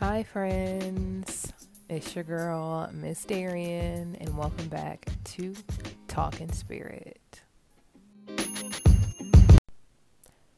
Hi, 0.00 0.22
friends. 0.22 1.52
It's 1.90 2.14
your 2.14 2.24
girl, 2.24 2.88
Miss 2.90 3.22
Darian, 3.26 4.16
and 4.18 4.34
welcome 4.34 4.68
back 4.68 5.04
to 5.24 5.54
Talking 6.08 6.50
Spirit. 6.52 7.42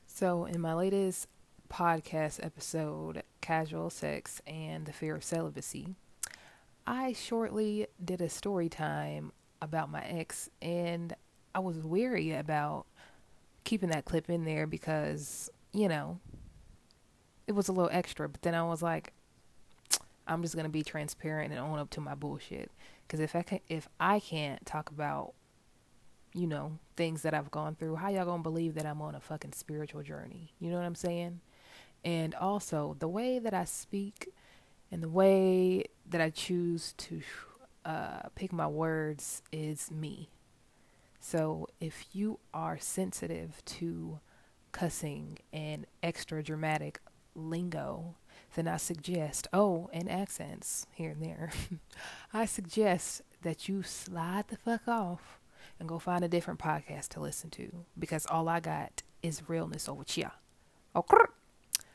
So, 0.07 0.45
in 0.45 0.61
my 0.61 0.75
latest 0.75 1.27
podcast 1.69 2.39
episode, 2.41 3.25
Casual 3.41 3.91
Sex 3.91 4.41
and 4.47 4.87
the 4.87 4.93
Fear 4.93 5.17
of 5.17 5.25
Celibacy, 5.25 5.97
I 6.87 7.13
shortly 7.13 7.89
did 8.03 8.21
a 8.21 8.29
story 8.29 8.69
time 8.69 9.33
about 9.61 9.91
my 9.91 10.05
ex, 10.05 10.51
and 10.63 11.17
I 11.53 11.59
was 11.59 11.79
weary 11.79 12.31
about 12.31 12.87
keeping 13.65 13.89
that 13.89 14.05
clip 14.05 14.31
in 14.31 14.45
there 14.45 14.69
because, 14.69 15.51
you 15.73 15.89
know, 15.89 16.21
it 17.49 17.57
was 17.57 17.67
a 17.67 17.73
little 17.73 17.91
extra, 17.93 18.29
but 18.29 18.43
then 18.43 18.55
I 18.55 18.63
was 18.63 18.83
like, 18.83 19.13
I'm 20.27 20.43
just 20.43 20.57
gonna 20.57 20.69
be 20.69 20.83
transparent 20.83 21.53
and 21.53 21.61
own 21.61 21.79
up 21.79 21.91
to 21.91 22.01
my 22.01 22.15
bullshit. 22.15 22.71
Because 23.07 23.21
if 23.21 23.35
I 23.35 23.43
can, 23.43 23.61
if 23.69 23.89
I 24.01 24.21
can't 24.21 24.65
talk 24.65 24.91
about, 24.91 25.35
you 26.35 26.47
know, 26.47 26.79
things 26.97 27.23
that 27.23 27.35
I've 27.35 27.51
gone 27.51 27.75
through, 27.75 27.97
how 27.97 28.09
y'all 28.09 28.25
gonna 28.25 28.43
believe 28.43 28.75
that 28.75 28.87
I'm 28.87 29.03
on 29.03 29.15
a 29.15 29.21
fucking 29.21 29.53
spiritual 29.53 30.03
journey? 30.03 30.53
You 30.61 30.71
know 30.71 30.77
what 30.77 30.87
I'm 30.87 30.95
saying? 30.95 31.41
And 32.05 32.35
also 32.35 32.97
the 32.99 33.09
way 33.09 33.39
that 33.39 33.55
I 33.55 33.65
speak, 33.65 34.29
and 34.91 35.03
the 35.03 35.09
way 35.09 35.85
that 36.09 36.21
I 36.21 36.31
choose 36.31 36.93
to 36.99 37.23
uh, 37.85 38.29
pick 38.35 38.53
my 38.53 38.67
words 38.67 39.43
is 39.51 39.91
me. 39.91 40.29
So 41.19 41.69
if 41.81 42.07
you 42.13 42.41
are 42.53 42.79
sensitive 42.79 43.65
to 43.65 44.21
cussing 44.73 45.39
and 45.53 45.87
extra 46.03 46.43
dramatic 46.43 47.01
lingo, 47.35 48.17
then 48.55 48.69
I 48.69 48.77
suggest, 48.77 49.49
oh, 49.53 49.89
and 49.93 50.11
accents 50.11 50.87
here 50.93 51.11
and 51.11 51.23
there, 51.23 51.51
I 52.33 52.45
suggest 52.47 53.23
that 53.43 53.69
you 53.69 53.83
slide 53.83 54.49
the 54.49 54.57
fuck 54.57 54.87
off 54.87 55.39
and 55.79 55.89
go 55.89 55.99
find 55.99 56.25
a 56.25 56.29
different 56.29 56.61
podcast 56.61 57.09
to 57.09 57.21
listen 57.21 57.51
to 57.51 57.85
because 57.99 58.27
all 58.27 58.49
I 58.49 58.61
got 58.61 59.03
is 59.23 59.49
realness 59.49 59.89
over 59.89 60.05
here. 60.07 60.33
Okay. 60.95 61.17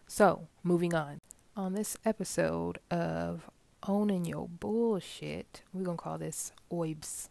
So, 0.08 0.48
moving 0.64 0.94
on. 0.94 1.20
On 1.56 1.74
this 1.74 1.98
episode 2.06 2.80
of 2.92 3.50
Owning 3.88 4.26
Your 4.26 4.48
Bullshit, 4.48 5.62
we're 5.74 5.84
going 5.84 5.98
to 5.98 6.04
call 6.04 6.18
this 6.18 6.52
OYBS. 6.72 7.30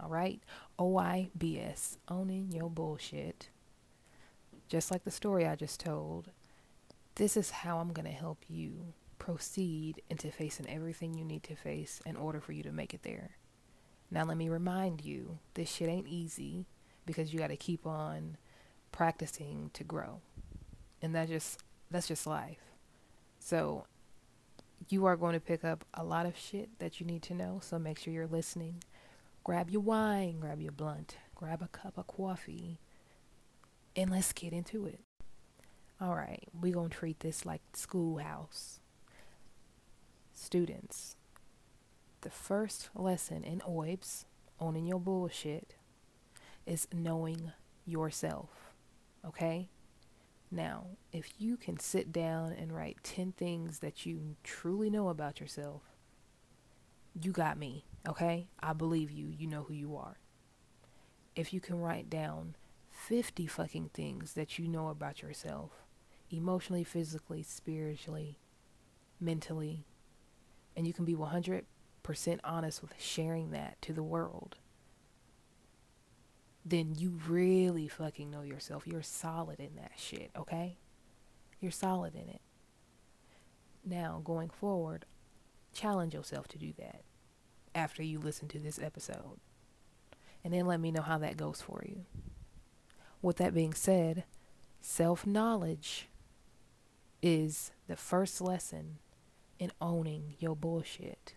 All 0.00 0.08
right? 0.08 0.40
O 0.78 0.86
Y 0.86 1.30
B 1.36 1.58
S. 1.60 1.98
Owning 2.08 2.52
Your 2.52 2.70
Bullshit. 2.70 3.48
Just 4.68 4.90
like 4.90 5.04
the 5.04 5.10
story 5.10 5.46
I 5.46 5.56
just 5.56 5.80
told, 5.80 6.30
this 7.18 7.36
is 7.36 7.50
how 7.50 7.78
I'm 7.78 7.92
going 7.92 8.06
to 8.06 8.12
help 8.12 8.44
you 8.48 8.94
proceed 9.18 10.00
into 10.08 10.30
facing 10.30 10.70
everything 10.70 11.14
you 11.14 11.24
need 11.24 11.42
to 11.42 11.56
face 11.56 12.00
in 12.06 12.16
order 12.16 12.40
for 12.40 12.52
you 12.52 12.62
to 12.62 12.72
make 12.72 12.94
it 12.94 13.02
there. 13.02 13.32
Now, 14.10 14.24
let 14.24 14.36
me 14.36 14.48
remind 14.48 15.04
you 15.04 15.40
this 15.54 15.68
shit 15.68 15.88
ain't 15.88 16.06
easy 16.06 16.66
because 17.04 17.32
you 17.32 17.40
got 17.40 17.48
to 17.48 17.56
keep 17.56 17.86
on 17.86 18.36
practicing 18.92 19.70
to 19.74 19.82
grow. 19.82 20.20
And 21.02 21.12
that 21.14 21.28
just 21.28 21.58
that's 21.90 22.06
just 22.06 22.26
life. 22.26 22.60
So, 23.40 23.86
you 24.88 25.04
are 25.06 25.16
going 25.16 25.34
to 25.34 25.40
pick 25.40 25.64
up 25.64 25.84
a 25.94 26.04
lot 26.04 26.24
of 26.24 26.38
shit 26.38 26.78
that 26.78 27.00
you 27.00 27.06
need 27.06 27.22
to 27.22 27.34
know, 27.34 27.60
so 27.60 27.78
make 27.80 27.98
sure 27.98 28.12
you're 28.12 28.28
listening. 28.28 28.84
Grab 29.42 29.70
your 29.70 29.80
wine, 29.80 30.38
grab 30.38 30.60
your 30.60 30.72
blunt, 30.72 31.16
grab 31.34 31.62
a 31.62 31.68
cup 31.68 31.98
of 31.98 32.06
coffee, 32.06 32.78
and 33.96 34.08
let's 34.10 34.32
get 34.32 34.52
into 34.52 34.86
it. 34.86 35.00
All 36.00 36.14
right, 36.14 36.46
we're 36.54 36.74
going 36.74 36.90
to 36.90 36.96
treat 36.96 37.18
this 37.20 37.44
like 37.44 37.60
schoolhouse. 37.72 38.78
Students, 40.32 41.16
the 42.20 42.30
first 42.30 42.90
lesson 42.94 43.42
in 43.42 43.58
OYBS, 43.60 44.24
owning 44.60 44.86
your 44.86 45.00
bullshit, 45.00 45.74
is 46.64 46.86
knowing 46.94 47.50
yourself. 47.84 48.48
Okay? 49.26 49.70
Now, 50.52 50.86
if 51.12 51.32
you 51.40 51.56
can 51.56 51.80
sit 51.80 52.12
down 52.12 52.52
and 52.52 52.72
write 52.72 52.98
10 53.02 53.32
things 53.32 53.80
that 53.80 54.06
you 54.06 54.36
truly 54.44 54.90
know 54.90 55.08
about 55.08 55.40
yourself, 55.40 55.82
you 57.20 57.32
got 57.32 57.58
me. 57.58 57.86
Okay? 58.08 58.46
I 58.60 58.72
believe 58.72 59.10
you. 59.10 59.26
You 59.36 59.48
know 59.48 59.64
who 59.64 59.74
you 59.74 59.96
are. 59.96 60.18
If 61.34 61.52
you 61.52 61.60
can 61.60 61.80
write 61.80 62.08
down 62.08 62.54
50 62.92 63.48
fucking 63.48 63.90
things 63.92 64.34
that 64.34 64.60
you 64.60 64.68
know 64.68 64.88
about 64.88 65.22
yourself, 65.22 65.72
emotionally, 66.30 66.84
physically, 66.84 67.42
spiritually, 67.42 68.38
mentally, 69.20 69.86
and 70.76 70.86
you 70.86 70.92
can 70.92 71.04
be 71.04 71.14
100% 71.14 71.64
honest 72.44 72.82
with 72.82 72.94
sharing 72.98 73.50
that 73.50 73.80
to 73.82 73.92
the 73.92 74.02
world, 74.02 74.56
then 76.64 76.94
you 76.96 77.18
really 77.26 77.88
fucking 77.88 78.30
know 78.30 78.42
yourself. 78.42 78.86
You're 78.86 79.02
solid 79.02 79.58
in 79.58 79.74
that 79.76 79.92
shit, 79.96 80.30
okay? 80.36 80.76
You're 81.60 81.72
solid 81.72 82.14
in 82.14 82.28
it. 82.28 82.40
Now, 83.84 84.20
going 84.22 84.50
forward, 84.50 85.06
challenge 85.72 86.14
yourself 86.14 86.46
to 86.48 86.58
do 86.58 86.72
that 86.78 87.02
after 87.74 88.02
you 88.02 88.18
listen 88.18 88.48
to 88.48 88.58
this 88.58 88.78
episode. 88.78 89.40
And 90.44 90.52
then 90.52 90.66
let 90.66 90.80
me 90.80 90.90
know 90.90 91.02
how 91.02 91.18
that 91.18 91.36
goes 91.36 91.62
for 91.62 91.82
you. 91.86 92.04
With 93.22 93.38
that 93.38 93.54
being 93.54 93.74
said, 93.74 94.24
self 94.80 95.26
knowledge 95.26 96.08
is 97.22 97.72
the 97.86 97.96
first 97.96 98.40
lesson 98.40 98.98
in 99.58 99.72
owning 99.80 100.34
your 100.38 100.54
bullshit. 100.54 101.34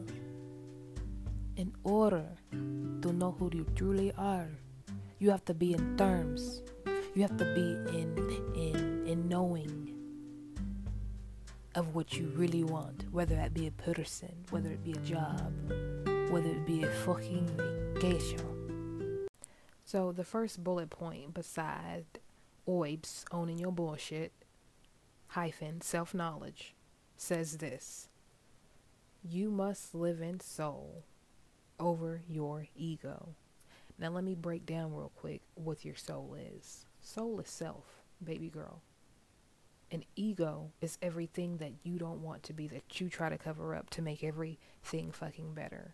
in 1.56 1.72
order 1.84 2.26
to 2.52 3.14
know 3.14 3.36
who 3.38 3.50
you 3.54 3.66
truly 3.76 4.12
are, 4.18 4.50
you 5.20 5.30
have 5.30 5.46
to 5.46 5.54
be 5.54 5.74
in 5.74 5.98
terms. 5.98 6.64
You 7.16 7.22
have 7.22 7.38
to 7.38 7.46
be 7.54 7.98
in 7.98 8.18
in 8.56 9.08
in 9.08 9.30
knowing 9.30 9.94
of 11.76 11.96
what 11.96 12.18
you 12.18 12.32
really 12.36 12.64
want, 12.64 13.06
whether 13.12 13.36
that 13.36 13.54
be 13.54 13.68
a 13.68 13.72
person, 13.72 14.34
whether 14.50 14.70
it 14.70 14.84
be 14.84 14.92
a 14.94 14.98
job, 14.98 15.52
whether 16.34 16.50
it 16.50 16.66
be 16.66 16.82
a 16.82 16.90
fucking 16.90 17.48
vacation. 17.94 18.40
So 19.86 20.12
the 20.12 20.24
first 20.24 20.64
bullet 20.64 20.90
point 20.90 21.36
beside 21.36 22.06
OYBS, 22.68 23.26
owning 23.32 23.60
your 23.60 23.72
bullshit, 23.72 24.32
hyphen, 25.28 25.82
self 25.82 26.16
knowledge, 26.16 26.74
says 27.18 27.58
this 27.58 28.08
You 29.22 29.52
must 29.52 29.94
live 29.94 30.22
in 30.22 30.40
soul 30.40 31.04
over 31.80 32.24
your 32.28 32.66
ego. 32.76 33.36
Now, 34.00 34.10
let 34.10 34.24
me 34.24 34.34
break 34.34 34.66
down 34.66 34.96
real 34.96 35.12
quick 35.16 35.44
what 35.54 35.86
your 35.86 35.96
soul 35.96 36.36
is. 36.58 36.88
Soul 37.00 37.42
is 37.42 37.50
self, 37.50 38.02
baby 38.24 38.50
girl. 38.50 38.82
An 39.92 40.04
ego 40.16 40.72
is 40.82 40.98
everything 41.00 41.58
that 41.58 41.74
you 41.84 42.00
don't 42.00 42.24
want 42.24 42.42
to 42.42 42.54
be, 42.54 42.68
that 42.70 43.00
you 43.00 43.08
try 43.08 43.30
to 43.30 43.38
cover 43.38 43.76
up 43.76 43.92
to 43.92 44.02
make 44.02 44.24
everything 44.24 45.12
fucking 45.12 45.54
better. 45.54 45.94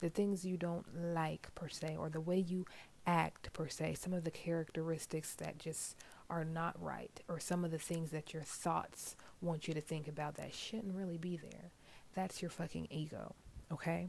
The 0.00 0.10
things 0.10 0.44
you 0.44 0.56
don't 0.56 0.86
like, 1.14 1.54
per 1.54 1.68
se, 1.68 1.96
or 1.98 2.08
the 2.08 2.20
way 2.20 2.38
you 2.38 2.66
act, 3.06 3.52
per 3.52 3.68
se, 3.68 3.94
some 3.94 4.12
of 4.12 4.24
the 4.24 4.30
characteristics 4.30 5.34
that 5.34 5.58
just 5.58 5.96
are 6.28 6.44
not 6.44 6.80
right, 6.82 7.20
or 7.28 7.38
some 7.38 7.64
of 7.64 7.70
the 7.70 7.78
things 7.78 8.10
that 8.10 8.32
your 8.32 8.42
thoughts 8.42 9.16
want 9.42 9.68
you 9.68 9.74
to 9.74 9.80
think 9.80 10.08
about 10.08 10.36
that 10.36 10.54
shouldn't 10.54 10.94
really 10.94 11.18
be 11.18 11.36
there. 11.36 11.70
That's 12.14 12.40
your 12.40 12.50
fucking 12.50 12.88
ego, 12.90 13.34
okay? 13.72 14.08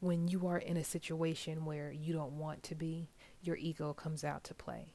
When 0.00 0.28
you 0.28 0.46
are 0.46 0.58
in 0.58 0.76
a 0.76 0.84
situation 0.84 1.64
where 1.64 1.90
you 1.90 2.12
don't 2.12 2.38
want 2.38 2.62
to 2.64 2.74
be, 2.74 3.08
your 3.42 3.56
ego 3.56 3.92
comes 3.92 4.24
out 4.24 4.44
to 4.44 4.54
play. 4.54 4.94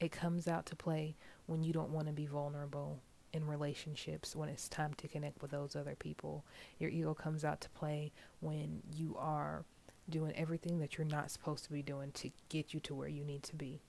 It 0.00 0.10
comes 0.10 0.48
out 0.48 0.66
to 0.66 0.76
play 0.76 1.16
when 1.46 1.62
you 1.62 1.72
don't 1.72 1.90
want 1.90 2.06
to 2.08 2.12
be 2.12 2.26
vulnerable 2.26 3.00
in 3.34 3.46
relationships, 3.46 4.36
when 4.36 4.48
it's 4.48 4.68
time 4.68 4.94
to 4.94 5.08
connect 5.08 5.42
with 5.42 5.50
those 5.50 5.74
other 5.74 5.96
people. 5.96 6.44
Your 6.78 6.90
ego 6.90 7.14
comes 7.14 7.44
out 7.44 7.60
to 7.62 7.68
play 7.70 8.12
when 8.40 8.82
you 8.94 9.16
are 9.18 9.64
doing 10.08 10.32
everything 10.36 10.78
that 10.78 10.96
you're 10.96 11.06
not 11.06 11.30
supposed 11.30 11.64
to 11.64 11.72
be 11.72 11.82
doing 11.82 12.12
to 12.12 12.30
get 12.48 12.72
you 12.72 12.80
to 12.80 12.94
where 12.94 13.08
you 13.08 13.24
need 13.24 13.42
to 13.42 13.56
be. 13.56 13.80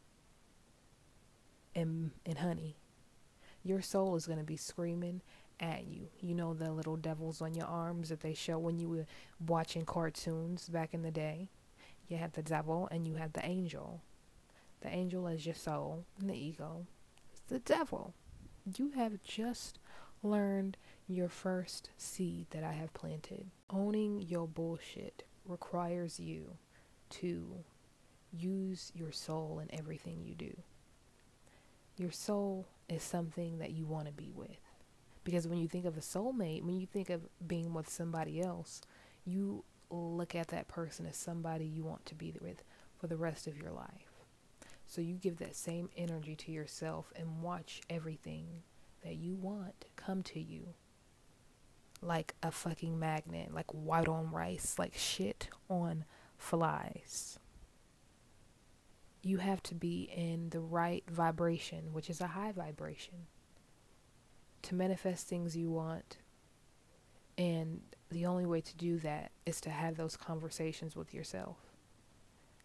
And, 1.75 2.11
and 2.25 2.37
honey, 2.37 2.77
your 3.63 3.81
soul 3.81 4.15
is 4.15 4.25
going 4.25 4.39
to 4.39 4.45
be 4.45 4.57
screaming 4.57 5.21
at 5.59 5.85
you. 5.85 6.07
You 6.21 6.33
know 6.35 6.53
the 6.53 6.71
little 6.71 6.95
devils 6.95 7.41
on 7.41 7.53
your 7.53 7.67
arms 7.67 8.09
that 8.09 8.21
they 8.21 8.33
show 8.33 8.57
when 8.57 8.79
you 8.79 8.87
were 8.87 9.05
watching 9.45 9.85
cartoons 9.85 10.69
back 10.69 10.93
in 10.93 11.01
the 11.01 11.11
day? 11.11 11.49
You 12.07 12.17
had 12.17 12.33
the 12.33 12.43
devil 12.43 12.87
and 12.91 13.07
you 13.07 13.15
had 13.15 13.33
the 13.33 13.45
angel. 13.45 14.01
The 14.81 14.89
angel 14.89 15.27
is 15.27 15.45
your 15.45 15.55
soul, 15.55 16.05
and 16.19 16.29
the 16.29 16.35
ego 16.35 16.85
is 17.33 17.41
the 17.49 17.59
devil. 17.59 18.13
You 18.65 18.91
have 18.95 19.21
just 19.23 19.79
learned 20.23 20.77
your 21.07 21.29
first 21.29 21.91
seed 21.97 22.47
that 22.49 22.63
I 22.63 22.71
have 22.71 22.93
planted. 22.93 23.45
Owning 23.69 24.23
your 24.27 24.47
bullshit 24.47 25.23
requires 25.45 26.19
you 26.19 26.57
to 27.11 27.63
use 28.31 28.91
your 28.95 29.11
soul 29.11 29.61
in 29.61 29.77
everything 29.77 30.23
you 30.23 30.33
do. 30.33 30.55
Your 31.97 32.11
soul 32.11 32.65
is 32.89 33.03
something 33.03 33.59
that 33.59 33.71
you 33.71 33.85
want 33.85 34.07
to 34.07 34.11
be 34.11 34.31
with. 34.33 34.59
Because 35.23 35.47
when 35.47 35.59
you 35.59 35.67
think 35.67 35.85
of 35.85 35.97
a 35.97 36.01
soulmate, 36.01 36.63
when 36.63 36.79
you 36.79 36.87
think 36.87 37.09
of 37.09 37.21
being 37.45 37.73
with 37.73 37.89
somebody 37.89 38.41
else, 38.41 38.81
you 39.25 39.63
look 39.89 40.35
at 40.35 40.47
that 40.49 40.67
person 40.67 41.05
as 41.05 41.15
somebody 41.15 41.65
you 41.65 41.83
want 41.83 42.05
to 42.07 42.15
be 42.15 42.33
with 42.41 42.63
for 42.99 43.07
the 43.07 43.17
rest 43.17 43.47
of 43.47 43.57
your 43.57 43.71
life. 43.71 44.04
So 44.85 45.01
you 45.01 45.15
give 45.15 45.37
that 45.37 45.55
same 45.55 45.89
energy 45.97 46.35
to 46.35 46.51
yourself 46.51 47.11
and 47.15 47.41
watch 47.41 47.81
everything 47.89 48.63
that 49.03 49.15
you 49.15 49.35
want 49.35 49.85
come 49.95 50.23
to 50.23 50.39
you 50.39 50.73
like 52.01 52.35
a 52.43 52.51
fucking 52.51 52.97
magnet, 52.97 53.53
like 53.53 53.71
white 53.71 54.07
on 54.07 54.31
rice, 54.31 54.75
like 54.77 54.93
shit 54.95 55.49
on 55.69 56.05
flies. 56.37 57.39
You 59.21 59.37
have 59.37 59.63
to 59.63 59.75
be 59.75 60.09
in 60.15 60.49
the 60.49 60.59
right 60.59 61.03
vibration, 61.09 61.93
which 61.93 62.09
is 62.09 62.21
a 62.21 62.27
high 62.27 62.51
vibration, 62.51 63.27
to 64.63 64.75
manifest 64.75 65.27
things 65.27 65.57
you 65.57 65.71
want. 65.71 66.17
And 67.37 67.81
the 68.11 68.27
only 68.27 68.45
way 68.45 68.61
to 68.61 68.77
do 68.77 68.99
that 68.99 69.31
is 69.45 69.59
to 69.61 69.69
have 69.71 69.97
those 69.97 70.15
conversations 70.15 70.95
with 70.95 71.13
yourself, 71.13 71.57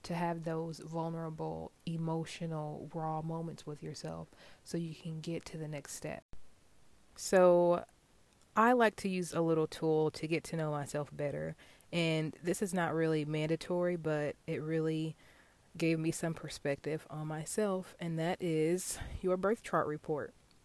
to 0.02 0.14
have 0.14 0.44
those 0.44 0.78
vulnerable, 0.78 1.72
emotional, 1.86 2.88
raw 2.94 3.22
moments 3.22 3.66
with 3.66 3.82
yourself 3.82 4.28
so 4.64 4.78
you 4.78 4.94
can 4.94 5.20
get 5.20 5.44
to 5.46 5.58
the 5.58 5.68
next 5.68 5.94
step. 5.94 6.24
So, 7.16 7.84
I 8.56 8.72
like 8.72 8.96
to 8.96 9.08
use 9.08 9.32
a 9.32 9.40
little 9.40 9.66
tool 9.66 10.10
to 10.10 10.26
get 10.26 10.42
to 10.44 10.56
know 10.56 10.70
myself 10.70 11.08
better. 11.12 11.54
And 11.92 12.34
this 12.42 12.62
is 12.62 12.74
not 12.74 12.94
really 12.94 13.24
mandatory, 13.24 13.96
but 13.96 14.36
it 14.46 14.62
really 14.62 15.16
gave 15.76 15.98
me 15.98 16.10
some 16.10 16.34
perspective 16.34 17.06
on 17.10 17.26
myself, 17.26 17.94
and 18.00 18.18
that 18.18 18.42
is 18.42 18.98
your 19.20 19.36
birth 19.36 19.62
chart 19.62 19.86
report. 19.86 20.34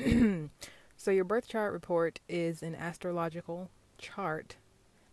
so, 0.97 1.11
your 1.11 1.23
birth 1.23 1.47
chart 1.47 1.73
report 1.73 2.19
is 2.27 2.63
an 2.63 2.75
astrological 2.75 3.69
chart 3.97 4.57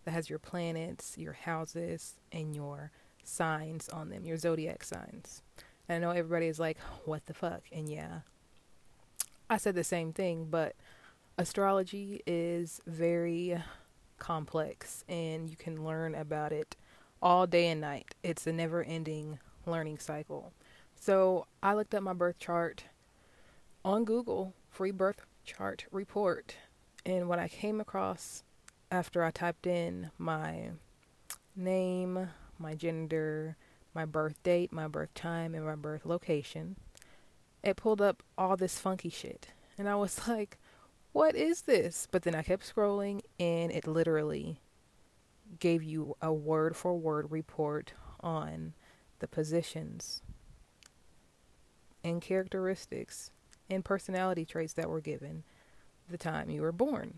that 0.05 0.13
has 0.13 0.29
your 0.29 0.39
planets, 0.39 1.17
your 1.17 1.35
houses, 1.35 2.15
and 2.33 2.57
your 2.57 2.91
signs 3.25 3.89
on 3.89 4.11
them, 4.11 4.25
your 4.25 4.37
zodiac 4.37 4.85
signs. 4.85 5.43
And 5.89 5.97
I 5.97 6.07
know 6.07 6.13
everybody 6.13 6.47
is 6.47 6.59
like, 6.59 6.79
what 7.05 7.27
the 7.27 7.35
fuck? 7.35 7.63
And 7.73 7.89
yeah, 7.89 8.21
I 9.51 9.57
said 9.57 9.75
the 9.75 9.85
same 9.85 10.13
thing, 10.13 10.47
but 10.51 10.75
astrology 11.39 12.23
is 12.27 12.81
very 12.87 13.59
complex 14.19 15.05
and 15.09 15.51
you 15.51 15.57
can 15.57 15.85
learn 15.85 16.15
about 16.15 16.53
it 16.53 16.77
all 17.21 17.47
day 17.47 17.69
and 17.69 17.81
night. 17.81 18.15
It's 18.23 18.47
a 18.47 18.53
never 18.53 18.83
ending 18.83 19.39
learning 19.67 19.99
cycle. 19.99 20.53
So 20.99 21.47
I 21.63 21.75
looked 21.75 21.95
up 21.95 22.03
my 22.03 22.13
birth 22.13 22.39
chart 22.39 22.85
on 23.85 24.05
Google, 24.05 24.55
free 24.71 24.91
birth 24.91 25.27
chart 25.45 25.87
report. 25.91 26.57
And 27.05 27.29
what 27.29 27.39
I 27.39 27.49
came 27.49 27.81
across 27.81 28.45
after 28.91 29.25
I 29.25 29.31
typed 29.31 29.67
in 29.67 30.11
my 30.19 30.71
name, 31.57 32.29
my 32.63 32.75
gender, 32.75 33.57
my 33.95 34.05
birth 34.05 34.43
date, 34.43 34.73
my 34.73 34.89
birth 34.89 35.13
time, 35.15 35.55
and 35.55 35.65
my 35.65 35.75
birth 35.75 36.07
location, 36.07 36.77
it 37.63 37.77
pulled 37.77 38.01
up 38.01 38.23
all 38.39 38.57
this 38.57 38.79
funky 38.79 39.11
shit. 39.11 39.49
And 39.77 39.89
I 39.89 39.95
was 39.97 40.27
like, 40.29 40.59
what 41.13 41.35
is 41.35 41.63
this? 41.63 42.09
But 42.11 42.23
then 42.23 42.35
I 42.35 42.43
kept 42.43 42.75
scrolling 42.75 43.21
and 43.39 43.71
it 43.71 43.87
literally 43.87 44.61
gave 45.59 45.83
you 45.83 46.17
a 46.23 46.33
word 46.33 46.77
for 46.77 46.97
word 46.97 47.31
report 47.31 47.93
on 48.21 48.73
the 49.19 49.29
positions 49.29 50.23
and 52.03 52.23
characteristics 52.23 53.31
and 53.69 53.85
personality 53.85 54.45
traits 54.45 54.73
that 54.73 54.89
were 54.89 55.01
given 55.01 55.45
the 56.09 56.19
time 56.19 56.51
you 56.51 56.63
were 56.63 56.73
born. 56.73 57.15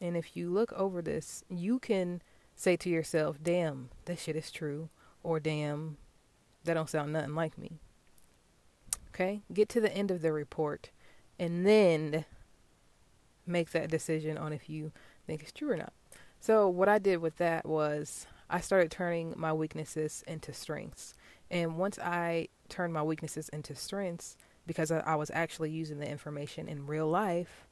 And 0.00 0.16
if 0.16 0.36
you 0.36 0.50
look 0.50 0.72
over 0.74 1.02
this, 1.02 1.42
you 1.48 1.78
can 1.78 2.22
say 2.58 2.76
to 2.76 2.90
yourself, 2.90 3.38
damn, 3.40 3.88
that 4.06 4.18
shit 4.18 4.34
is 4.34 4.50
true, 4.50 4.90
or 5.22 5.38
damn, 5.38 5.96
that 6.64 6.74
don't 6.74 6.90
sound 6.90 7.12
nothing 7.12 7.36
like 7.36 7.56
me. 7.56 7.78
Okay? 9.10 9.42
Get 9.52 9.68
to 9.70 9.80
the 9.80 9.94
end 9.94 10.10
of 10.10 10.22
the 10.22 10.32
report 10.32 10.90
and 11.38 11.64
then 11.64 12.24
make 13.46 13.70
that 13.70 13.90
decision 13.90 14.36
on 14.36 14.52
if 14.52 14.68
you 14.68 14.90
think 15.24 15.42
it's 15.42 15.52
true 15.52 15.70
or 15.70 15.76
not. 15.76 15.92
So, 16.40 16.68
what 16.68 16.88
I 16.88 16.98
did 16.98 17.18
with 17.18 17.36
that 17.36 17.64
was 17.64 18.26
I 18.50 18.60
started 18.60 18.90
turning 18.90 19.34
my 19.36 19.52
weaknesses 19.52 20.24
into 20.26 20.52
strengths. 20.52 21.14
And 21.50 21.78
once 21.78 21.98
I 21.98 22.48
turned 22.68 22.92
my 22.92 23.02
weaknesses 23.02 23.48
into 23.50 23.74
strengths, 23.74 24.36
because 24.66 24.90
I, 24.90 25.14
was 25.14 25.30
actually 25.32 25.70
using 25.70 25.98
the 25.98 26.08
information 26.08 26.68
in 26.68 26.86
real 26.86 27.08
life, 27.08 27.66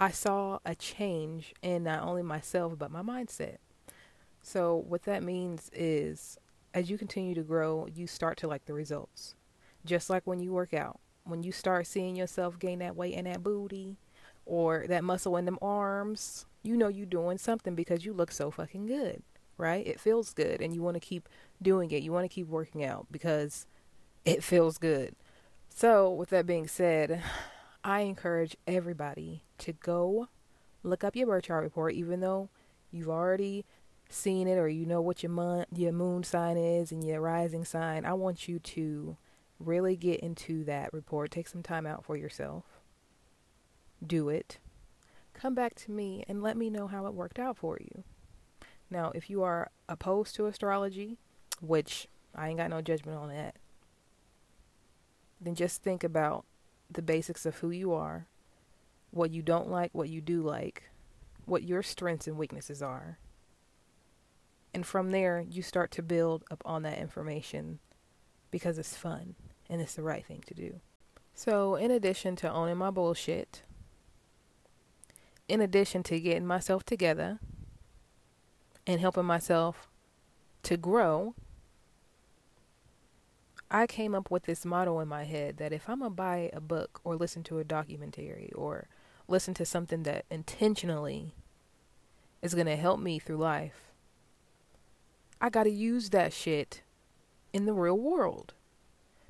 I 0.00 0.10
saw 0.10 0.58
a 0.64 0.74
change 0.74 1.54
in 1.62 1.84
not 1.84 2.02
only 2.02 2.22
myself, 2.22 2.78
but 2.78 2.90
my 2.90 3.02
mindset. 3.02 3.58
So, 4.42 4.74
what 4.74 5.04
that 5.04 5.22
means 5.22 5.70
is 5.72 6.38
as 6.74 6.90
you 6.90 6.96
continue 6.98 7.34
to 7.34 7.42
grow, 7.42 7.86
you 7.94 8.06
start 8.06 8.38
to 8.38 8.48
like 8.48 8.64
the 8.64 8.72
results. 8.72 9.34
Just 9.84 10.10
like 10.10 10.26
when 10.26 10.40
you 10.40 10.52
work 10.52 10.74
out 10.74 11.00
when 11.24 11.42
you 11.42 11.52
start 11.52 11.86
seeing 11.86 12.16
yourself 12.16 12.58
gain 12.58 12.80
that 12.80 12.96
weight 12.96 13.14
and 13.14 13.26
that 13.26 13.42
booty 13.42 13.96
or 14.46 14.86
that 14.88 15.04
muscle 15.04 15.36
in 15.36 15.44
them 15.44 15.58
arms, 15.62 16.46
you 16.62 16.76
know 16.76 16.88
you're 16.88 17.06
doing 17.06 17.38
something 17.38 17.74
because 17.74 18.04
you 18.04 18.12
look 18.12 18.32
so 18.32 18.50
fucking 18.50 18.86
good, 18.86 19.22
right? 19.56 19.86
It 19.86 20.00
feels 20.00 20.34
good 20.34 20.60
and 20.60 20.74
you 20.74 20.82
want 20.82 20.94
to 20.94 21.00
keep 21.00 21.28
doing 21.62 21.90
it. 21.90 22.02
You 22.02 22.12
want 22.12 22.24
to 22.24 22.34
keep 22.34 22.48
working 22.48 22.84
out 22.84 23.06
because 23.10 23.66
it 24.24 24.42
feels 24.42 24.78
good. 24.78 25.14
So, 25.68 26.10
with 26.10 26.30
that 26.30 26.46
being 26.46 26.66
said, 26.66 27.22
I 27.84 28.00
encourage 28.00 28.56
everybody 28.66 29.44
to 29.60 29.72
go 29.72 30.28
look 30.82 31.04
up 31.04 31.16
your 31.16 31.26
birth 31.26 31.44
chart 31.44 31.62
report, 31.62 31.94
even 31.94 32.20
though 32.20 32.48
you've 32.90 33.08
already 33.08 33.64
seen 34.08 34.48
it 34.48 34.58
or 34.58 34.68
you 34.68 34.86
know 34.86 35.00
what 35.00 35.22
your 35.22 35.30
month, 35.30 35.66
your 35.74 35.92
moon 35.92 36.24
sign 36.24 36.56
is 36.56 36.90
and 36.92 37.04
your 37.04 37.20
rising 37.20 37.64
sign. 37.64 38.04
I 38.04 38.14
want 38.14 38.48
you 38.48 38.58
to 38.58 39.16
really 39.58 39.96
get 39.96 40.20
into 40.20 40.64
that 40.64 40.92
report. 40.92 41.30
Take 41.30 41.48
some 41.48 41.62
time 41.62 41.86
out 41.86 42.04
for 42.04 42.16
yourself. 42.16 42.64
Do 44.04 44.28
it. 44.28 44.58
Come 45.34 45.54
back 45.54 45.74
to 45.76 45.92
me 45.92 46.24
and 46.26 46.42
let 46.42 46.56
me 46.56 46.70
know 46.70 46.86
how 46.86 47.06
it 47.06 47.14
worked 47.14 47.38
out 47.38 47.56
for 47.56 47.78
you. 47.80 48.04
Now, 48.90 49.12
if 49.14 49.30
you 49.30 49.42
are 49.42 49.70
opposed 49.88 50.34
to 50.36 50.46
astrology, 50.46 51.18
which 51.60 52.08
I 52.34 52.48
ain't 52.48 52.58
got 52.58 52.70
no 52.70 52.80
judgment 52.80 53.18
on 53.18 53.28
that, 53.28 53.56
then 55.40 55.54
just 55.54 55.82
think 55.82 56.02
about 56.02 56.44
the 56.90 57.02
basics 57.02 57.46
of 57.46 57.56
who 57.56 57.70
you 57.70 57.92
are, 57.92 58.26
what 59.10 59.30
you 59.30 59.42
don't 59.42 59.68
like, 59.68 59.90
what 59.92 60.08
you 60.08 60.20
do 60.20 60.42
like, 60.42 60.84
what 61.46 61.62
your 61.62 61.82
strengths 61.82 62.26
and 62.26 62.38
weaknesses 62.38 62.82
are. 62.82 63.18
And 64.72 64.86
from 64.86 65.10
there, 65.10 65.44
you 65.48 65.62
start 65.62 65.90
to 65.92 66.02
build 66.02 66.44
upon 66.50 66.82
that 66.82 66.98
information 66.98 67.80
because 68.50 68.78
it's 68.78 68.96
fun 68.96 69.34
and 69.68 69.80
it's 69.80 69.94
the 69.94 70.02
right 70.02 70.24
thing 70.24 70.42
to 70.46 70.54
do. 70.54 70.80
So, 71.34 71.74
in 71.74 71.90
addition 71.90 72.36
to 72.36 72.50
owning 72.50 72.76
my 72.76 72.90
bullshit, 72.90 73.62
in 75.48 75.60
addition 75.60 76.02
to 76.04 76.20
getting 76.20 76.46
myself 76.46 76.84
together 76.84 77.40
and 78.86 79.00
helping 79.00 79.24
myself 79.24 79.88
to 80.64 80.76
grow, 80.76 81.34
I 83.70 83.86
came 83.86 84.14
up 84.14 84.30
with 84.30 84.44
this 84.44 84.64
motto 84.64 84.98
in 85.00 85.08
my 85.08 85.24
head 85.24 85.56
that 85.58 85.72
if 85.72 85.88
I'm 85.88 86.00
going 86.00 86.10
to 86.10 86.14
buy 86.14 86.50
a 86.52 86.60
book 86.60 87.00
or 87.04 87.16
listen 87.16 87.42
to 87.44 87.58
a 87.58 87.64
documentary 87.64 88.50
or 88.54 88.88
listen 89.30 89.54
to 89.54 89.64
something 89.64 90.02
that 90.02 90.24
intentionally 90.30 91.34
is 92.42 92.54
going 92.54 92.66
to 92.66 92.76
help 92.76 93.00
me 93.00 93.18
through 93.18 93.36
life, 93.36 93.92
I 95.40 95.48
got 95.48 95.64
to 95.64 95.70
use 95.70 96.10
that 96.10 96.32
shit 96.32 96.82
in 97.52 97.64
the 97.64 97.72
real 97.72 97.98
world. 97.98 98.54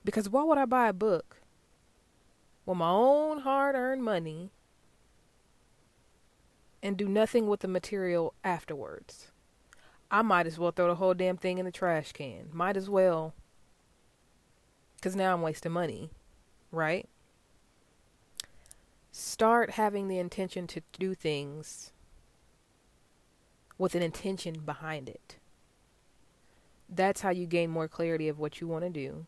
Because 0.04 0.28
why 0.28 0.42
would 0.42 0.58
I 0.58 0.64
buy 0.64 0.88
a 0.88 0.94
book 0.94 1.36
with 2.66 2.78
my 2.78 2.90
own 2.90 3.40
hard 3.40 3.74
earned 3.74 4.02
money 4.02 4.50
and 6.82 6.96
do 6.96 7.06
nothing 7.06 7.46
with 7.46 7.60
the 7.60 7.68
material 7.68 8.34
afterwards? 8.42 9.30
I 10.10 10.22
might 10.22 10.46
as 10.46 10.58
well 10.58 10.72
throw 10.72 10.88
the 10.88 10.96
whole 10.96 11.14
damn 11.14 11.36
thing 11.36 11.58
in 11.58 11.66
the 11.66 11.70
trash 11.70 12.12
can. 12.12 12.48
Might 12.52 12.76
as 12.76 12.90
well. 12.90 13.34
Because 14.96 15.14
now 15.14 15.32
I'm 15.32 15.42
wasting 15.42 15.72
money, 15.72 16.10
right? 16.72 17.08
Start 19.20 19.72
having 19.72 20.08
the 20.08 20.18
intention 20.18 20.66
to 20.68 20.82
do 20.98 21.14
things 21.14 21.92
with 23.78 23.94
an 23.94 24.02
intention 24.02 24.60
behind 24.64 25.08
it. 25.08 25.36
That's 26.88 27.20
how 27.20 27.30
you 27.30 27.46
gain 27.46 27.70
more 27.70 27.88
clarity 27.88 28.28
of 28.28 28.38
what 28.38 28.60
you 28.60 28.66
want 28.66 28.84
to 28.84 28.90
do 28.90 29.26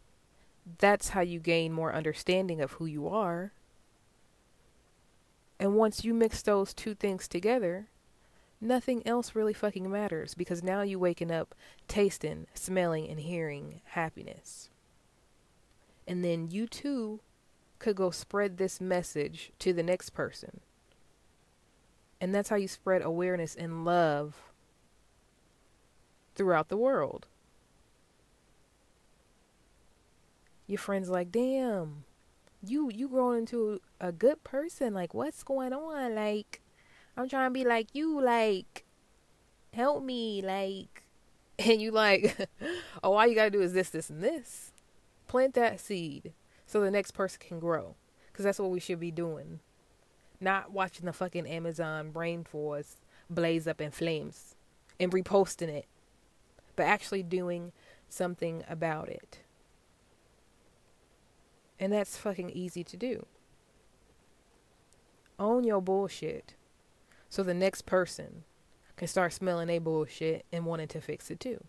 that's 0.78 1.10
how 1.10 1.20
you 1.20 1.40
gain 1.40 1.72
more 1.72 1.94
understanding 1.94 2.60
of 2.60 2.72
who 2.72 2.86
you 2.86 3.08
are. 3.08 3.52
And 5.58 5.76
once 5.76 6.04
you 6.04 6.14
mix 6.14 6.42
those 6.42 6.74
two 6.74 6.94
things 6.94 7.28
together, 7.28 7.88
nothing 8.60 9.06
else 9.06 9.34
really 9.34 9.52
fucking 9.52 9.90
matters 9.90 10.34
because 10.34 10.62
now 10.62 10.82
you 10.82 10.98
waking 10.98 11.30
up 11.30 11.54
tasting, 11.88 12.46
smelling, 12.54 13.08
and 13.08 13.20
hearing 13.20 13.80
happiness. 13.86 14.70
And 16.06 16.24
then 16.24 16.50
you 16.50 16.66
too 16.66 17.20
could 17.82 17.96
go 17.96 18.10
spread 18.10 18.56
this 18.56 18.80
message 18.80 19.52
to 19.58 19.72
the 19.72 19.82
next 19.82 20.10
person. 20.10 20.60
And 22.20 22.34
that's 22.34 22.48
how 22.48 22.56
you 22.56 22.68
spread 22.68 23.02
awareness 23.02 23.54
and 23.54 23.84
love 23.84 24.36
throughout 26.34 26.68
the 26.68 26.76
world. 26.76 27.26
Your 30.66 30.78
friends 30.78 31.10
like, 31.10 31.32
damn, 31.32 32.04
you 32.64 32.90
you 32.94 33.08
growing 33.08 33.40
into 33.40 33.80
a 34.00 34.12
good 34.12 34.42
person. 34.44 34.94
Like, 34.94 35.12
what's 35.12 35.42
going 35.42 35.72
on? 35.72 36.14
Like, 36.14 36.62
I'm 37.16 37.28
trying 37.28 37.48
to 37.48 37.52
be 37.52 37.64
like 37.64 37.88
you. 37.92 38.20
Like, 38.20 38.84
help 39.74 40.04
me. 40.04 40.40
Like, 40.40 41.02
and 41.58 41.82
you 41.82 41.90
like, 41.90 42.48
oh, 43.02 43.14
all 43.14 43.26
you 43.26 43.34
gotta 43.34 43.50
do 43.50 43.60
is 43.60 43.72
this, 43.72 43.90
this, 43.90 44.08
and 44.08 44.22
this. 44.22 44.72
Plant 45.26 45.54
that 45.54 45.80
seed 45.80 46.32
so 46.72 46.80
the 46.80 46.90
next 46.90 47.10
person 47.10 47.38
can 47.38 47.60
grow. 47.60 47.96
Because 48.28 48.46
that's 48.46 48.58
what 48.58 48.70
we 48.70 48.80
should 48.80 48.98
be 48.98 49.10
doing. 49.10 49.60
Not 50.40 50.72
watching 50.72 51.04
the 51.04 51.12
fucking 51.12 51.46
Amazon 51.46 52.12
rainforest 52.14 52.94
blaze 53.28 53.68
up 53.68 53.82
in 53.82 53.90
flames 53.90 54.56
and 54.98 55.12
reposting 55.12 55.68
it, 55.68 55.84
but 56.74 56.84
actually 56.84 57.22
doing 57.22 57.72
something 58.08 58.64
about 58.70 59.10
it. 59.10 59.40
And 61.78 61.92
that's 61.92 62.16
fucking 62.16 62.48
easy 62.48 62.82
to 62.84 62.96
do. 62.96 63.26
Own 65.38 65.64
your 65.64 65.82
bullshit 65.82 66.54
so 67.28 67.42
the 67.42 67.52
next 67.52 67.82
person 67.82 68.44
can 68.96 69.08
start 69.08 69.34
smelling 69.34 69.68
a 69.68 69.78
bullshit 69.78 70.46
and 70.50 70.64
wanting 70.64 70.88
to 70.88 71.02
fix 71.02 71.30
it 71.30 71.38
too. 71.38 71.64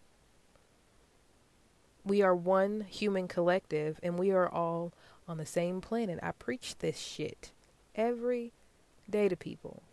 We 2.06 2.22
are 2.22 2.36
one 2.36 2.82
human 2.82 3.28
collective 3.28 4.00
and 4.04 4.20
we 4.20 4.32
are 4.32 4.50
all 4.50 4.94
on 5.28 5.38
the 5.38 5.46
same 5.46 5.82
planet. 5.82 6.20
I 6.22 6.32
preach 6.32 6.78
this 6.78 6.98
shit 6.98 7.52
every 7.96 8.52
day 9.10 9.30
to 9.30 9.36
people. 9.36 9.84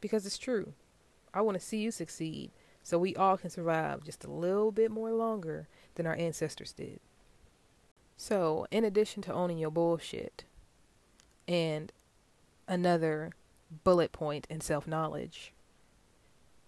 Because 0.00 0.26
it's 0.26 0.38
true. 0.38 0.72
I 1.32 1.40
want 1.40 1.58
to 1.58 1.64
see 1.64 1.78
you 1.78 1.90
succeed 1.90 2.50
so 2.82 2.98
we 2.98 3.14
all 3.14 3.36
can 3.36 3.50
survive 3.50 4.04
just 4.04 4.24
a 4.24 4.30
little 4.30 4.72
bit 4.72 4.90
more 4.90 5.12
longer 5.12 5.68
than 5.94 6.06
our 6.06 6.14
ancestors 6.14 6.72
did. 6.72 7.00
So, 8.16 8.66
in 8.70 8.84
addition 8.84 9.22
to 9.22 9.32
owning 9.32 9.58
your 9.58 9.70
bullshit, 9.70 10.44
and 11.48 11.92
another 12.68 13.30
bullet 13.84 14.12
point 14.12 14.46
in 14.50 14.60
self 14.60 14.86
knowledge, 14.86 15.52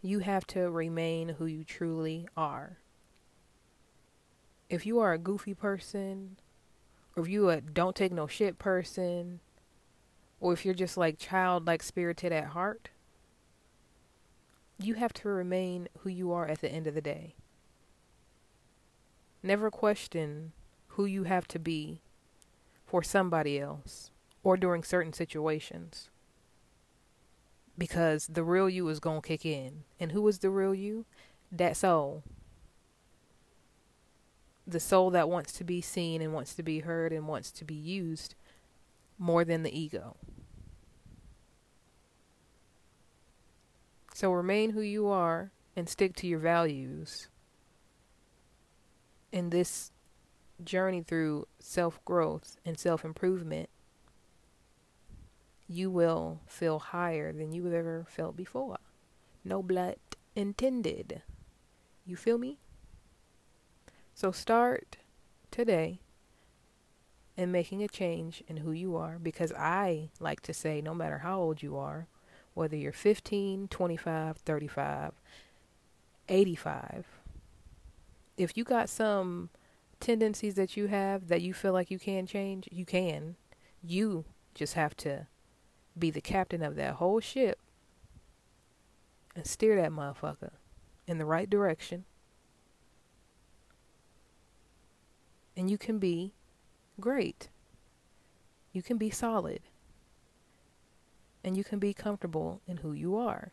you 0.02 0.18
have 0.18 0.46
to 0.48 0.68
remain 0.68 1.30
who 1.30 1.46
you 1.46 1.62
truly 1.62 2.28
are. 2.36 2.78
If 4.68 4.84
you 4.84 4.98
are 4.98 5.12
a 5.12 5.18
goofy 5.18 5.54
person, 5.54 6.36
or 7.14 7.22
if 7.22 7.28
you 7.28 7.48
a 7.48 7.60
don't 7.60 7.94
take 7.94 8.12
no 8.12 8.26
shit 8.26 8.58
person, 8.58 9.40
or 10.40 10.52
if 10.52 10.64
you're 10.64 10.74
just 10.74 10.96
like 10.96 11.18
childlike 11.18 11.82
spirited 11.82 12.32
at 12.32 12.46
heart, 12.46 12.90
you 14.78 14.94
have 14.94 15.12
to 15.12 15.28
remain 15.28 15.88
who 16.00 16.08
you 16.08 16.32
are 16.32 16.48
at 16.48 16.60
the 16.60 16.70
end 16.70 16.88
of 16.88 16.94
the 16.94 17.00
day. 17.00 17.36
Never 19.40 19.70
question 19.70 20.52
who 20.88 21.04
you 21.04 21.24
have 21.24 21.46
to 21.48 21.58
be 21.60 22.02
for 22.84 23.02
somebody 23.02 23.60
else 23.60 24.10
or 24.42 24.56
during 24.56 24.82
certain 24.82 25.12
situations 25.12 26.10
because 27.76 28.26
the 28.26 28.44
real 28.44 28.68
you 28.68 28.88
is 28.88 29.00
going 29.00 29.22
to 29.22 29.28
kick 29.28 29.44
in. 29.44 29.84
And 29.98 30.12
who 30.12 30.26
is 30.28 30.38
the 30.38 30.50
real 30.50 30.74
you? 30.74 31.04
That 31.50 31.76
soul. 31.76 32.22
The 34.66 34.80
soul 34.80 35.10
that 35.10 35.28
wants 35.28 35.52
to 35.54 35.64
be 35.64 35.80
seen 35.80 36.22
and 36.22 36.32
wants 36.32 36.54
to 36.54 36.62
be 36.62 36.80
heard 36.80 37.12
and 37.12 37.26
wants 37.26 37.50
to 37.52 37.64
be 37.64 37.74
used 37.74 38.34
more 39.18 39.44
than 39.44 39.62
the 39.62 39.76
ego. 39.78 40.16
So 44.14 44.32
remain 44.32 44.70
who 44.70 44.82
you 44.82 45.08
are 45.08 45.50
and 45.74 45.88
stick 45.88 46.14
to 46.16 46.26
your 46.26 46.38
values 46.38 47.28
in 49.32 49.50
this 49.50 49.90
journey 50.62 51.02
through 51.02 51.48
self 51.58 52.04
growth 52.04 52.56
and 52.64 52.78
self 52.78 53.04
improvement 53.04 53.68
you 55.72 55.90
will 55.90 56.40
feel 56.46 56.78
higher 56.78 57.32
than 57.32 57.52
you 57.52 57.64
have 57.64 57.74
ever 57.74 58.04
felt 58.08 58.36
before. 58.36 58.78
No 59.44 59.62
blood 59.62 59.96
intended. 60.36 61.22
You 62.04 62.16
feel 62.16 62.38
me? 62.38 62.58
So 64.14 64.32
start 64.32 64.98
today 65.50 66.00
in 67.36 67.50
making 67.50 67.82
a 67.82 67.88
change 67.88 68.42
in 68.46 68.58
who 68.58 68.72
you 68.72 68.96
are 68.96 69.18
because 69.18 69.52
I 69.52 70.10
like 70.20 70.42
to 70.42 70.52
say 70.52 70.80
no 70.80 70.94
matter 70.94 71.18
how 71.18 71.40
old 71.40 71.62
you 71.62 71.76
are, 71.76 72.06
whether 72.54 72.76
you're 72.76 72.92
15, 72.92 73.68
25, 73.68 74.36
35, 74.36 75.12
85, 76.28 77.06
if 78.36 78.56
you 78.56 78.64
got 78.64 78.90
some 78.90 79.48
tendencies 80.00 80.54
that 80.56 80.76
you 80.76 80.88
have 80.88 81.28
that 81.28 81.40
you 81.40 81.54
feel 81.54 81.72
like 81.72 81.90
you 81.90 81.98
can 81.98 82.26
change, 82.26 82.68
you 82.70 82.84
can. 82.84 83.36
You 83.82 84.24
just 84.54 84.74
have 84.74 84.96
to 84.98 85.26
be 85.98 86.10
the 86.10 86.20
captain 86.20 86.62
of 86.62 86.76
that 86.76 86.94
whole 86.94 87.20
ship 87.20 87.58
and 89.34 89.46
steer 89.46 89.76
that 89.76 89.90
motherfucker 89.90 90.52
in 91.06 91.18
the 91.18 91.24
right 91.24 91.48
direction. 91.48 92.04
And 95.56 95.70
you 95.70 95.78
can 95.78 95.98
be 95.98 96.32
great. 97.00 97.48
You 98.72 98.82
can 98.82 98.96
be 98.96 99.10
solid. 99.10 99.60
And 101.44 101.56
you 101.56 101.64
can 101.64 101.78
be 101.78 101.92
comfortable 101.92 102.62
in 102.66 102.78
who 102.78 102.92
you 102.92 103.16
are. 103.16 103.52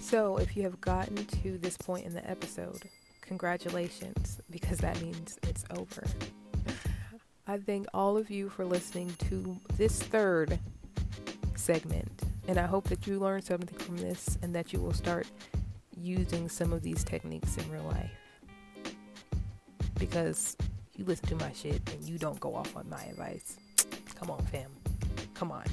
So, 0.00 0.36
if 0.36 0.56
you 0.56 0.62
have 0.64 0.78
gotten 0.80 1.24
to 1.24 1.56
this 1.56 1.78
point 1.78 2.04
in 2.04 2.12
the 2.12 2.28
episode, 2.28 2.82
congratulations 3.32 4.42
because 4.50 4.76
that 4.76 5.00
means 5.00 5.38
it's 5.44 5.64
over. 5.78 6.04
I 7.46 7.56
thank 7.56 7.86
all 7.94 8.18
of 8.18 8.30
you 8.30 8.50
for 8.50 8.66
listening 8.66 9.10
to 9.30 9.56
this 9.78 10.02
third 10.02 10.58
segment, 11.56 12.24
and 12.46 12.58
I 12.58 12.66
hope 12.66 12.90
that 12.90 13.06
you 13.06 13.18
learned 13.18 13.44
something 13.44 13.78
from 13.78 13.96
this 13.96 14.36
and 14.42 14.54
that 14.54 14.74
you 14.74 14.80
will 14.80 14.92
start 14.92 15.26
using 15.96 16.46
some 16.50 16.74
of 16.74 16.82
these 16.82 17.04
techniques 17.04 17.56
in 17.56 17.70
real 17.70 17.84
life. 17.84 18.10
Because 19.98 20.54
you 20.98 21.06
listen 21.06 21.28
to 21.28 21.36
my 21.36 21.52
shit 21.54 21.80
and 21.90 22.06
you 22.06 22.18
don't 22.18 22.38
go 22.38 22.54
off 22.54 22.76
on 22.76 22.86
my 22.90 23.02
advice. 23.04 23.56
Come 24.14 24.30
on, 24.30 24.44
fam. 24.52 24.70
Come 25.32 25.52
on. 25.52 25.64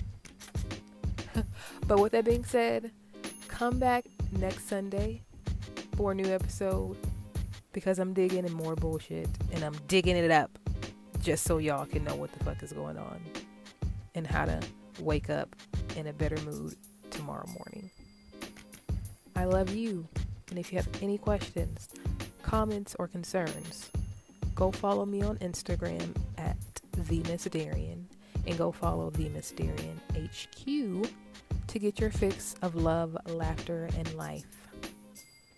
but 1.88 2.00
with 2.00 2.14
that 2.14 2.24
being 2.24 2.46
said, 2.46 2.92
come 3.50 3.80
back 3.80 4.06
next 4.32 4.70
Sunday 4.70 5.24
for 5.98 6.14
a 6.14 6.16
new 6.16 6.28
episode 6.28 6.96
because 7.74 8.00
I'm 8.00 8.14
digging 8.14 8.46
in 8.46 8.54
more 8.54 8.76
bullshit 8.76 9.30
and 9.52 9.64
I'm 9.64 9.76
digging 9.88 10.16
it 10.16 10.32
up 10.32 10.58
just 11.22 11.44
so 11.44 11.58
y'all 11.58 11.86
can 11.86 12.04
know 12.04 12.16
what 12.16 12.32
the 12.32 12.44
fuck 12.44 12.64
is 12.64 12.74
going 12.74 12.98
on 12.98 13.22
and 14.16 14.26
how 14.26 14.46
to 14.46 14.60
wake 15.00 15.30
up 15.30 15.56
in 15.96 16.08
a 16.08 16.14
better 16.14 16.38
mood 16.44 16.76
tomorrow 17.10 17.48
morning. 17.48 17.90
I 19.36 19.46
love 19.46 19.74
you. 19.74 20.08
And 20.50 20.58
if 20.58 20.72
you 20.72 20.78
have 20.78 20.90
any 21.02 21.18
questions, 21.18 21.90
comments, 22.42 22.96
or 22.98 23.08
concerns, 23.08 23.92
go 24.56 24.72
follow 24.72 25.06
me 25.06 25.22
on 25.22 25.38
Instagram 25.38 26.16
at 26.38 26.58
the 27.08 27.20
Miss 27.22 27.44
Darian 27.46 28.08
and 28.46 28.58
go 28.58 28.72
follow 28.72 29.10
the 29.12 29.30
Miss 29.30 29.52
Darian 29.52 30.02
HQ 30.14 31.10
to 31.68 31.80
get 31.80 32.00
your 32.00 32.10
fix 32.10 32.56
of 32.62 32.76
love, 32.76 33.16
laughter, 33.28 33.88
and 33.98 34.14
life. 34.16 34.46